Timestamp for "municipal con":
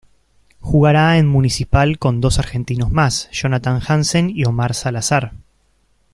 1.27-2.21